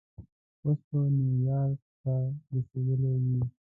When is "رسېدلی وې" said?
2.53-3.39